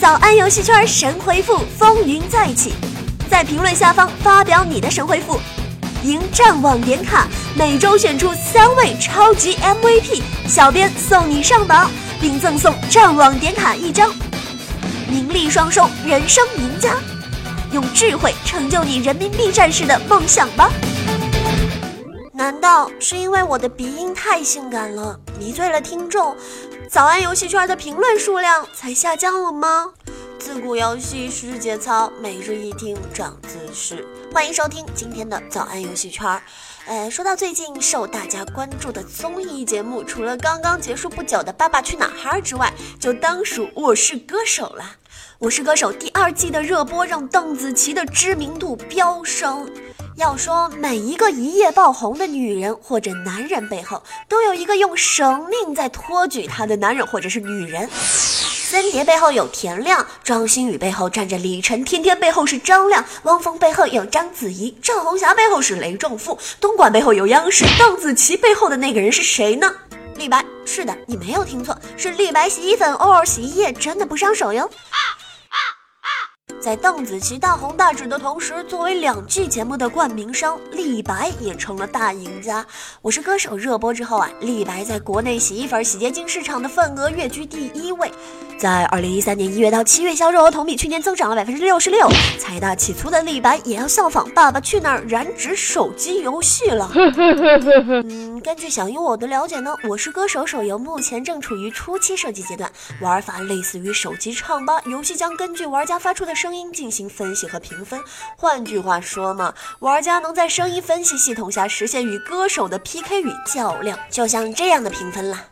[0.00, 2.72] 早安游戏圈神回复风云再起，
[3.28, 5.38] 在评论下方发表你的神回复，
[6.02, 14.10] 赢战网点卡，每周选出三位超级 MVP，小编送你上榜，并赠送战网点卡一张，
[15.06, 16.94] 名利双收，人生赢家，
[17.70, 20.70] 用智慧成就你人民币战士的梦想吧。
[22.40, 26.34] 难道是因为我的鼻音太性感了，迷醉了听众？
[26.88, 29.92] 早安游戏圈的评论数量才下降了吗？
[30.38, 34.08] 自古游戏是节操，每日一听长姿势。
[34.32, 36.40] 欢迎收听今天的早安游戏圈。
[36.86, 44.82] 呃，说到最近受大家关注的综艺节目，除了刚刚结束不久的《爸爸去哪儿》之外，就当属《我是歌手》了。
[45.38, 49.70] 《我是歌手》第二季的热播让邓紫棋的知名度飙升。
[50.20, 57.88] 要说每一个一夜爆红的女人或者男人背后，都有一个用生命在托举她的男人或者是女人。
[57.90, 69.72] 森碟背后有田亮，庄心雨背后站着李晨，天天背后是张亮，汪峰背后有章子怡，赵红霞背后是雷仲富，东莞背后有央视，邓紫棋背后的那个人是谁呢？
[70.16, 70.44] 李白。
[70.66, 74.70] 是的，你没有听错，是李白洗衣粉，偶尔洗衣液真的不伤手哟。
[76.60, 82.64] 在邓紫棋大红大紫的同时，作为两季节目的冠名商，立白也成了大赢家。
[83.00, 88.12] 我是歌手热播之后啊，立白在国内洗衣粉、洗洁精市场的份额跃居第一位。
[88.58, 92.06] 在二零一三年一月到七月销售额同比去年增长了百分之六十六。
[92.38, 96.92] 财大气粗的立白也要效仿《爸爸去哪儿》染指手机游戏了。
[98.04, 108.00] 嗯，根据小英我的了解呢，《我是歌手》手游目前正处于初期设计阶段，玩法类似于手机唱吧，游戏将根据玩家发出的声音进行分析和评分。
[108.36, 115.44] 换句话说嘛，玩家能在声音分析系统下实现与歌手的 PK 与较量，就像这样的评分啦。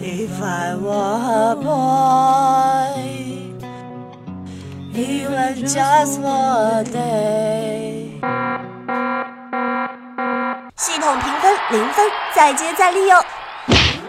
[0.00, 2.94] If I were a boy,
[4.94, 8.06] even just a day。
[10.78, 13.16] 系统评分零分，再接再厉哟。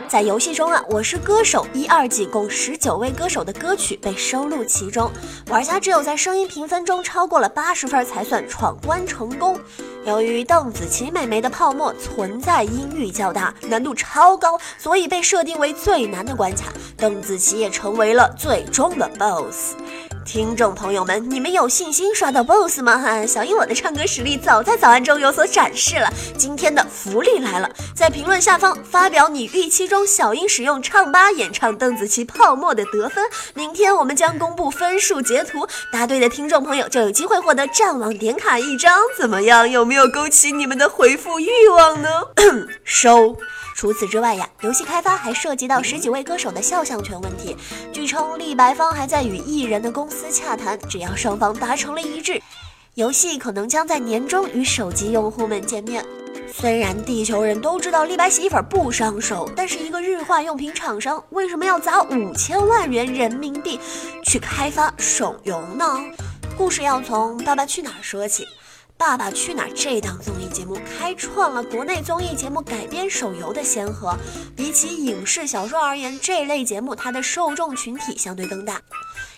[0.08, 5.12] 在游戏中啊，我是歌手一二季共十九位歌手的歌曲被收录其中，
[5.50, 9.60] 玩家只有在声音评分中超过了八十分才算闯关成功。
[10.06, 16.72] 由于邓紫棋妹妹的泡沫存在音域较大，难度超高，所以被设定为最难的关卡。
[16.96, 19.76] 邓紫棋也成为了最终的 BOSS。
[20.28, 22.98] 听众朋友们，你们有信心刷到 BOSS 吗？
[22.98, 26.12] 哈，小英我的唱歌实力早在早安中有所展示了。
[26.38, 33.24] 今天的福利来了，在评论下方发表你预期中小英使用唱吧演唱邓紫棋泡沫的得分。
[33.54, 39.00] 明天我们将公布分数截图，答对的听众朋友就有机会获得战网点卡一张。
[39.18, 39.70] 怎么样？
[39.70, 42.10] 有没有勾起你们的回复欲望呢？
[42.84, 43.38] 收。
[43.78, 47.56] 除此之外呀，游戏开发还涉及到十几位歌手的肖像权问题。
[47.94, 52.42] 据称，立白方还在与艺人的公司洽谈，只要双方达成了一致，
[52.96, 56.04] 游戏可能将在年中与手机用户们见面。
[56.52, 63.80] 虽然地球人都知道立白洗衣粉不伤手，但是一个日化用品厂商为什么要砸五千万元人民币
[64.26, 65.86] 去开发手游呢？
[66.58, 68.44] 故事要从《爸爸去哪儿》说起。
[68.98, 74.16] 《爸爸去哪儿》这档综艺节目开创了国内综艺节目改编手游的先河。
[74.56, 78.82] 比起影视小说而言，这类节目它的受众群体相对更大，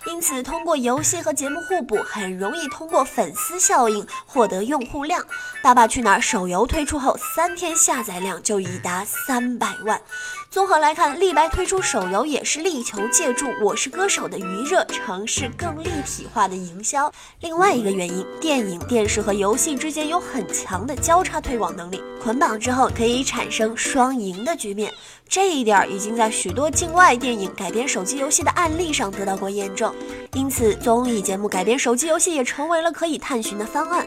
[0.07, 5.21] 因此通过游戏和节目互补，很容易通过粉丝效应获得用户量。
[5.61, 10.01] 《爸爸去哪儿》手游推出后，三天下载量就已达三百万。
[10.49, 17.11] 综合来看，立白推出手游也是力求借助《我是歌手》的余热，尝试更立体化的营销。
[17.41, 24.93] 另外一个原因，电影、电视和游游戏之间有很强的交叉推广能力，捆绑之后可以产生双赢的局面。
[25.27, 29.91] 这一点已经在许多境外电影改编手机游戏的案例上得到过验证，
[30.33, 34.05] 因此综艺节目改编手机游戏也成为了可以探寻的方案。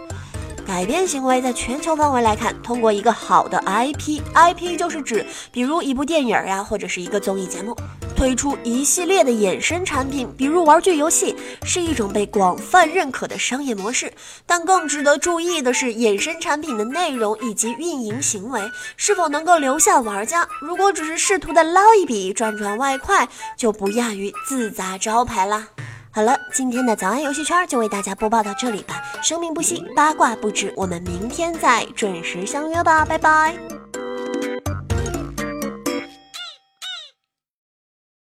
[0.72, 5.22] 改编行为在全球范围来看，通过一个好的 IP，IP 就是指
[5.52, 7.76] 比如一部电影呀，或者是一个综艺节目，
[8.16, 14.10] 推出一系列的衍生产品，比如玩具游戏，是一种被广泛认可的商业模式。
[14.46, 18.62] 但更值得注意的是，衍生产品的内容以及运营行为
[18.96, 20.48] 是否能够留下玩家。
[20.62, 23.28] 如果只是试图的捞一笔赚赚外快，
[23.58, 25.68] 就不亚于自砸招牌啦。
[26.10, 29.01] 好了，今天的早安游戏圈就为大家播报到这里吧。
[29.22, 33.81] 生命不息，八卦不止，我们明天再准时相约吧，拜拜。